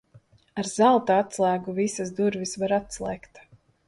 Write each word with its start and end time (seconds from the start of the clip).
Ar 0.59 0.69
zelta 0.69 1.17
atslēgu 1.25 1.75
visas 1.81 2.13
durvis 2.21 2.55
var 2.63 2.73
atslēgt. 2.79 3.43